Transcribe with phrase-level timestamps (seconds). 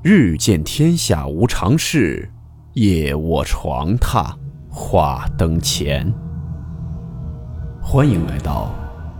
[0.00, 2.30] 日见天下无常事，
[2.74, 4.32] 夜卧床榻
[4.70, 6.08] 话灯前。
[7.82, 8.72] 欢迎来到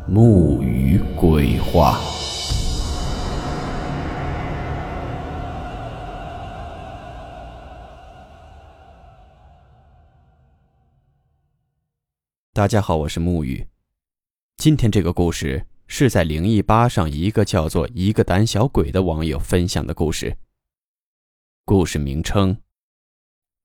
[0.06, 1.98] 木鱼鬼话。
[12.52, 13.66] 大家好，我是木鱼。
[14.58, 20.36] 今天这个故事是在灵异吧上一个叫做“一个胆小鬼”的网友分享的故事。
[21.68, 22.62] 故事名称：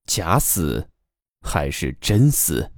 [0.06, 0.90] 假死
[1.42, 2.70] 还是真死？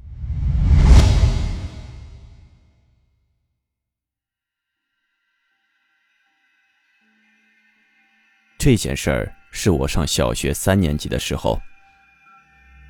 [8.59, 11.59] 这件事儿是我上小学三年级的时候，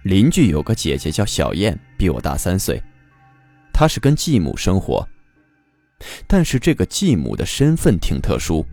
[0.03, 2.83] 邻居有个姐姐叫小燕，比我大三岁，
[3.71, 5.07] 她是跟继母生活，
[6.27, 8.65] 但是这个继母的身份挺特殊，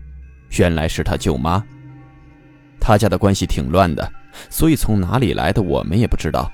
[0.59, 1.65] 原来是她舅妈。
[2.85, 4.11] 他家的关系挺乱的，
[4.49, 6.51] 所以从哪里来的我们也不知道。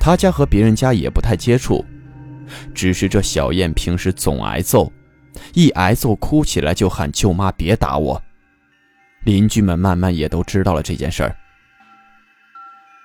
[0.00, 1.84] 他家和别人家也不太接触，
[2.74, 4.92] 只是这小燕平时总挨揍，
[5.52, 8.20] 一挨揍哭起来就喊舅妈别打我。
[9.24, 11.36] 邻居们慢慢也都知道了这件事儿。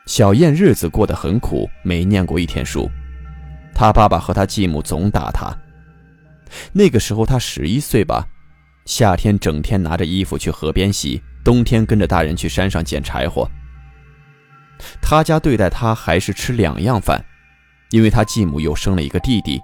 [0.08, 2.90] 小燕日子过得很苦，没念过一天书，
[3.76, 5.56] 他爸爸和他继母总打他。
[6.74, 8.28] 那个时候他十一岁吧，
[8.86, 11.22] 夏天整天拿着衣服去河边洗。
[11.44, 13.50] 冬天跟着大人去山上捡柴火。
[15.02, 17.24] 他家对待他还是吃两样饭，
[17.92, 19.60] 因为他继母又生了一个弟弟，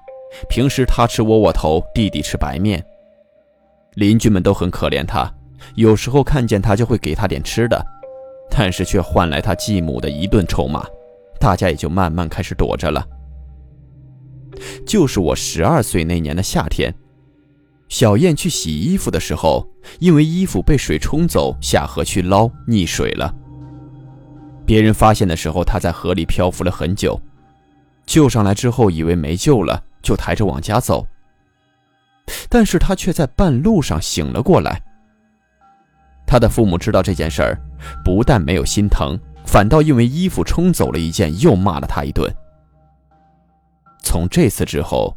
[0.50, 2.84] 平时他吃窝窝头，弟弟吃白面。
[3.94, 5.34] 邻居们都很可怜他，
[5.76, 7.82] 有时候看见他就会给他点吃的，
[8.50, 10.86] 但是却换来他继母的一顿臭骂，
[11.40, 13.08] 大家也就慢慢开始躲着了。
[14.86, 16.94] 就是我十二岁那年的夏天。
[17.88, 19.66] 小燕去洗衣服的时候，
[20.00, 23.34] 因为衣服被水冲走，下河去捞溺水了。
[24.66, 27.20] 别人发现的时候，她在河里漂浮了很久。
[28.06, 31.06] 救上来之后，以为没救了，就抬着往家走。
[32.50, 34.82] 但是她却在半路上醒了过来。
[36.26, 37.62] 她的父母知道这件事儿，
[38.04, 42.30] 不但没有心疼，反倒因为衣服冲走了一件，又骂了她一顿。
[44.02, 45.16] 从这次之后。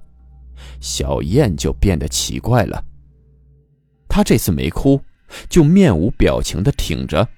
[0.80, 2.84] 小燕就变得奇怪了。
[4.08, 5.00] 她这次没哭，
[5.48, 7.28] 就面无表情的挺着。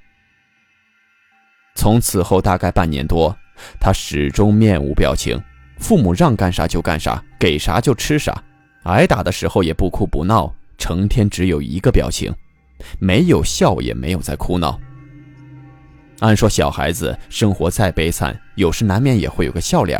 [1.75, 3.37] 从此后大概半年多，
[3.81, 5.41] 她始终面无表情，
[5.79, 8.43] 父母让干啥就干啥，给啥就吃啥，
[8.85, 12.33] 挨打的时候也不哭不闹，成天只有一个表情，
[12.99, 14.79] 没有笑也没有在哭闹。
[16.21, 19.99] 按说小孩子生活再悲惨，有时难免也会有个笑脸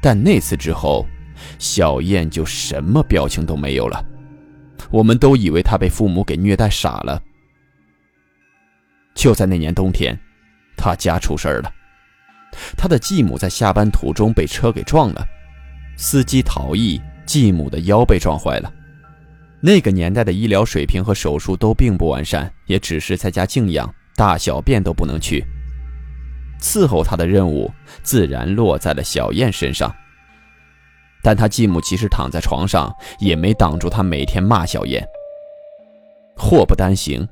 [0.00, 1.06] 但那次之后。
[1.58, 4.04] 小燕就什么表情都没有了，
[4.90, 7.22] 我们都以为她被父母给虐待傻了。
[9.14, 10.18] 就在那年冬天，
[10.76, 11.72] 她家出事了，
[12.76, 15.26] 她的继母在下班途中被车给撞了，
[15.96, 18.72] 司机逃逸，继母的腰被撞坏了。
[19.60, 25.44] 那个年代的医疗水平和手术都并不完善，也只是在家静养，大小便都不能去。
[26.60, 27.70] 伺候她的任务
[28.02, 29.94] 自然落在了小燕身上。
[31.22, 35.06] 但他继母即使躺在床上，也没挡住他每天骂小燕。
[36.36, 37.28] 祸不单行，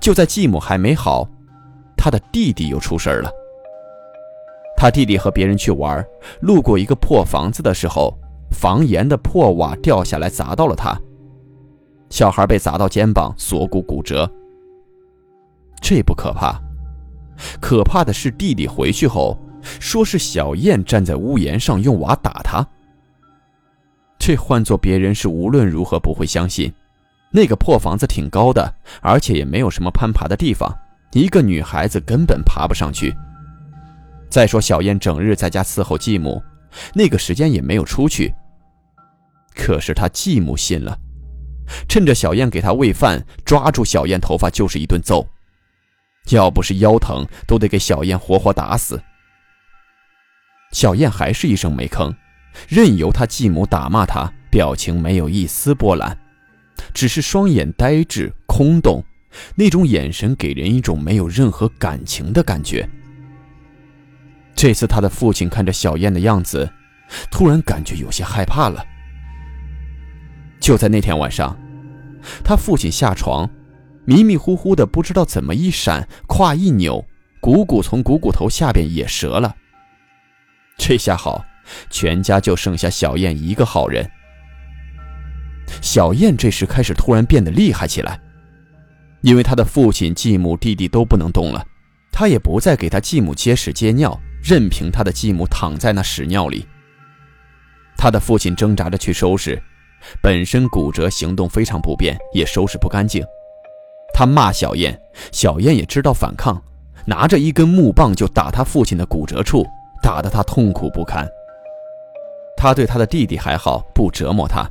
[0.00, 1.26] 就在继母还没好，
[1.96, 3.30] 他的弟弟又出事了。
[4.76, 6.04] 他弟弟和别人去玩，
[6.40, 8.12] 路过一个破房子的时候，
[8.50, 10.94] 房檐的破瓦掉下来砸到了他。
[12.10, 14.30] 小孩被砸到肩膀，锁骨骨折。
[15.80, 16.60] 这不可怕，
[17.60, 22.66] 可怕的是弟弟回去后，说是小燕站在屋檐上用瓦打他。
[24.26, 26.74] 这换做别人是无论如何不会相信，
[27.30, 30.76] 那个破房子挺高的，而且也没有什么攀爬的地方，
[31.12, 33.14] 一个女孩子根本爬不上去。
[34.28, 36.42] 再说小燕整日在家伺候继母，
[36.92, 38.34] 那个时间也没有出去。
[39.54, 40.98] 可是她继母信了，
[41.88, 45.24] 趁着小燕给她喂饭，抓住小燕头发就是一顿揍，
[46.30, 49.00] 要不是腰疼，都得给小燕活活打死。
[50.72, 52.12] 小燕还是一声没吭。
[52.68, 56.16] 任由他继母打骂他，表情没有一丝波澜，
[56.94, 59.04] 只是双眼呆滞空洞，
[59.54, 62.88] 那种眼神给人一种没有任何感情的感觉。
[64.54, 66.70] 这次他的父亲看着小燕的样子，
[67.30, 68.84] 突然感觉有些害怕了。
[70.58, 71.56] 就在那天晚上，
[72.42, 73.48] 他父亲下床，
[74.06, 77.04] 迷迷糊糊的，不知道怎么一闪，胯一扭，
[77.40, 79.54] 股骨从股骨头下边也折了。
[80.78, 81.44] 这下好。
[81.90, 84.08] 全家就剩下小燕一个好人。
[85.82, 88.20] 小燕这时开始突然变得厉害起来，
[89.22, 91.64] 因为他的父亲、继母、弟弟都不能动了，
[92.12, 96.66] 他也不再给他继母接屎接尿，任凭他的继母躺在那屎尿里。
[97.96, 99.60] 他的父亲挣扎着去收拾，
[100.22, 103.24] 本身骨折，行动非常不便，也收拾不干净。
[104.14, 104.96] 他骂小燕，
[105.32, 106.62] 小燕也知道反抗，
[107.06, 109.66] 拿着一根木棒就打他父亲的骨折处，
[110.00, 111.26] 打得他痛苦不堪。
[112.56, 114.68] 他对他的弟弟还好，不折磨他。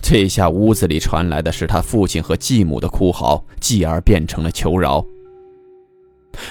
[0.00, 5.04] 这下屋子里传来的是他父亲和继母的哭嚎，继而变成了求饶。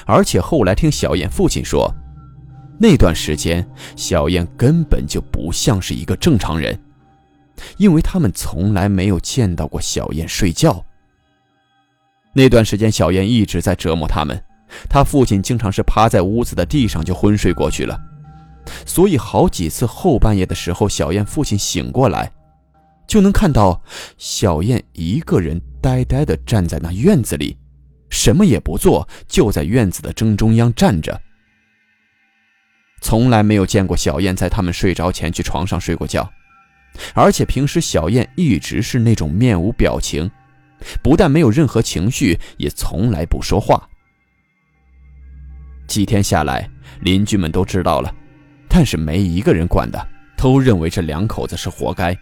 [0.06, 1.94] 而且后来听小燕父亲说，
[2.80, 3.66] 那段时间
[3.96, 6.78] 小燕根本就不像是一个正常人，
[7.78, 10.84] 因为他们从来没有见到过小燕睡觉。
[12.34, 14.40] 那段时间小燕一直在折磨他们，
[14.90, 17.98] 他父亲经常是趴在屋子的地上就昏睡过去了。
[18.86, 22.32] 所以好几次后半夜的时候，小燕父亲醒过来，
[23.08, 23.82] 就能看到
[24.18, 27.58] 小燕一个人呆呆地站在那院子里，
[28.10, 31.20] 什么也不做，就在院子的正中央站着。
[33.02, 36.28] 从来没有见过小燕在他们睡着前去床上睡过觉，
[37.14, 40.30] 而且平时小燕一直是那种面无表情，
[41.04, 43.88] 不但没有任何情绪，也从来不说话。
[45.88, 46.70] 几天下来，
[47.02, 48.14] 邻居们都知道了。
[48.80, 50.08] 但是没一个人管的，
[50.38, 52.16] 都认为这两口子是活该。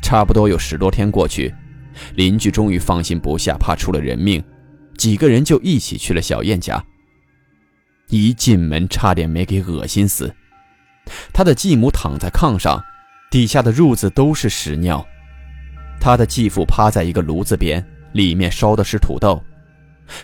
[0.00, 1.54] 差不多有十多天过去，
[2.14, 4.42] 邻居终于放心不下，怕出了人命，
[4.96, 6.82] 几个人就一起去了小燕家。
[8.08, 10.34] 一进门，差点没给恶心死。
[11.34, 12.82] 他的继母躺在炕上，
[13.30, 15.06] 底下的褥子都是屎尿。
[16.00, 19.44] 他的继父趴在一个炉子边，里面烧的是土豆，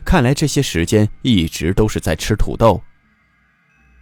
[0.06, 2.82] 看来这些时间一直都是在吃土豆。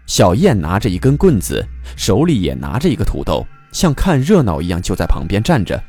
[0.09, 1.63] 小燕拿着一根棍子，
[1.95, 5.81] 手里也拿着一个土豆，像看热闹一样就在旁边站着。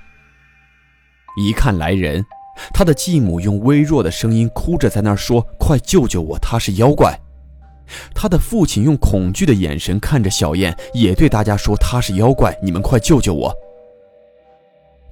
[1.37, 2.23] 一看来人，
[2.73, 7.17] 他的继母用微弱的声音哭着在那儿说：“快救救我，他是妖怪。”
[8.13, 13.55] 他的父亲用恐惧的眼神看着小燕，也对大家说：“他是妖怪，你们快救救我。”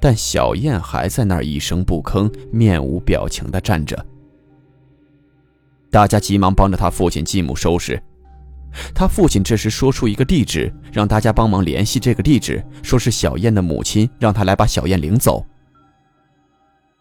[0.01, 4.05] 但小燕还在那儿一声不吭，面无表情地站着。
[5.89, 7.99] 大家急忙帮着他父亲、继母收拾。
[8.93, 15.45] 他父亲这时说出一个地址，让大家帮忙联系这个地址，说是小燕的母亲，让他来把小燕领走。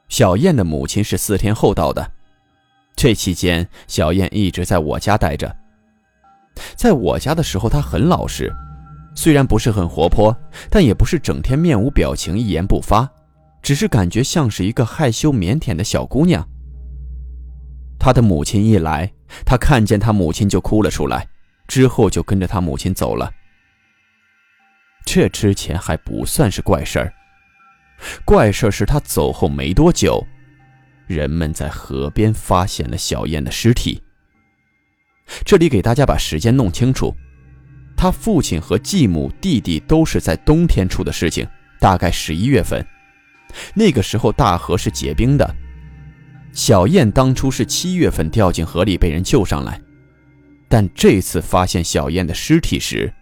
[0.09, 2.11] 小燕的母亲是四天后到的，
[2.95, 5.55] 这期间小燕一直在我家待着。
[6.75, 8.51] 在我家的时候，她很老实，
[9.15, 10.35] 虽然不是很活泼，
[10.71, 13.07] 但也不是整天面无表情、一言不发，
[13.61, 16.49] 只是感觉像是一个害羞腼腆的小姑娘。
[17.99, 19.13] 她的母亲一来，
[19.45, 21.27] 她看见她母亲就哭了出来。
[21.67, 23.33] 之后就跟着他母亲走了。
[25.05, 27.13] 这之前还不算是怪事儿，
[28.25, 30.27] 怪事儿是他走后没多久，
[31.07, 34.03] 人们在河边发现了小燕的尸体。
[35.45, 37.15] 这里给大家把时间弄清楚，
[37.97, 41.47] 他父亲和继母、弟弟都是在冬天出的事情，
[41.81, 42.85] 大概十一月份，
[43.75, 45.55] 那个时候大河是结冰的。
[46.53, 49.81] 小燕当初是七月份掉进河里被人救上来。
[50.69, 53.13] 但这次发现小燕的尸体时，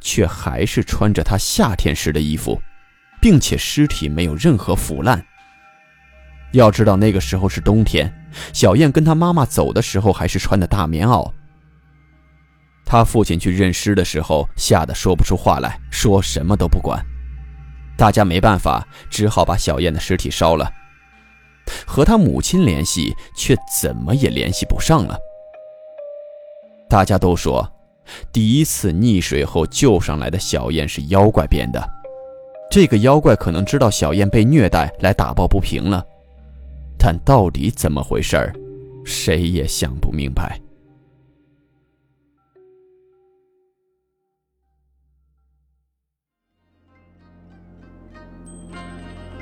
[0.00, 2.60] 却还是穿着她夏天时的衣服，
[3.20, 5.24] 并且尸体没有任何腐烂。
[6.52, 8.12] 要知道那个时候是冬天，
[8.52, 11.32] 小燕跟她妈妈走的时候还是穿的大棉袄。
[12.86, 17.04] 他父亲去认尸的时候，吓得说不出话来，说什么都不管。
[17.96, 20.70] 大家没办法，只好把小燕的尸体烧了。
[21.86, 25.18] 和他母亲联系，却怎么也联系不上了。
[26.94, 27.68] 大家都说，
[28.32, 31.84] 第一次溺水后救上来的小燕是妖怪变的。
[32.70, 36.06] 这个妖怪可能知道小燕被虐待，来打抱不平了。
[36.96, 38.54] 但到底怎么回事儿，
[39.04, 40.60] 谁也想不明白。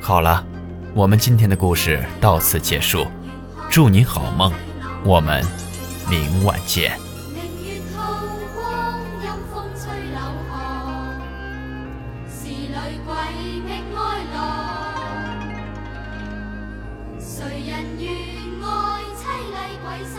[0.01, 0.43] 好了，
[0.95, 3.07] 我们今天的故事到此结束。
[3.71, 4.51] 祝你好梦，
[5.05, 5.45] 我们
[6.09, 6.99] 明晚见。
[12.73, 13.13] 里鬼
[13.67, 13.99] 觅哀
[14.33, 14.37] 乐，
[17.21, 17.37] 谁
[17.69, 18.07] 人愿
[18.65, 18.67] 爱
[19.15, 19.21] 凄
[19.53, 20.15] 厉鬼身？